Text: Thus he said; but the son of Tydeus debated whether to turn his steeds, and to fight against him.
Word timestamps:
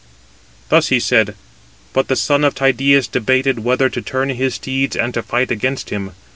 Thus 0.69 0.87
he 0.87 0.99
said; 0.99 1.35
but 1.93 2.07
the 2.07 2.15
son 2.15 2.43
of 2.43 2.55
Tydeus 2.55 3.05
debated 3.05 3.59
whether 3.59 3.87
to 3.87 4.01
turn 4.01 4.29
his 4.29 4.55
steeds, 4.55 4.95
and 4.95 5.13
to 5.13 5.21
fight 5.21 5.51
against 5.51 5.91
him. 5.91 6.13